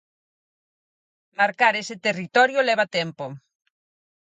Marcar 1.39 1.73
ese 1.81 1.95
territorio 2.07 2.65
leva 2.69 2.91
tempo. 2.97 3.25